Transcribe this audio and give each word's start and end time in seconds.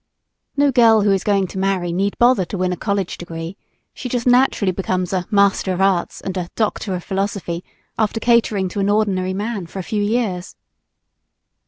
No 0.57 0.71
girl 0.71 1.01
who 1.01 1.11
is 1.11 1.23
going 1.23 1.45
to 1.45 1.59
marry 1.59 1.91
need 1.93 2.17
bother 2.17 2.43
to 2.45 2.57
win 2.57 2.73
a 2.73 2.75
college 2.75 3.19
degree; 3.19 3.55
she 3.93 4.09
just 4.09 4.25
naturally 4.25 4.71
becomes 4.71 5.13
a 5.13 5.27
"Master 5.29 5.73
of 5.73 5.79
Arts" 5.79 6.21
and 6.21 6.35
a 6.37 6.49
"Doctor 6.55 6.95
of 6.95 7.03
Philosophy" 7.03 7.63
after 7.99 8.19
catering 8.19 8.67
to 8.69 8.79
an 8.79 8.89
ordinary 8.89 9.35
man 9.35 9.67
for 9.67 9.77
a 9.77 9.83
few 9.83 10.01
years. 10.01 10.55